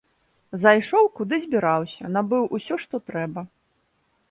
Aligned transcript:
Зайшоў, 0.63 1.05
куды 1.19 1.35
збіраўся, 1.43 2.03
набыў 2.17 2.43
усё, 2.59 2.75
што 2.87 2.95
трэба. 3.13 3.41